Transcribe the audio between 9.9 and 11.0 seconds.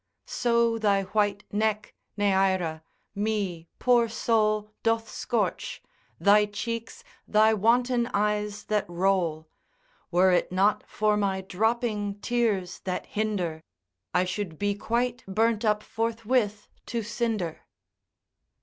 Were it not